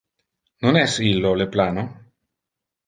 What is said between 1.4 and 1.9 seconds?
le plano?